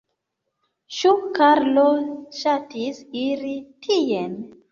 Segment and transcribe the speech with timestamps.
[0.99, 1.83] Ĉu Karlo
[2.39, 3.55] ŝatis iri
[3.87, 4.35] tien?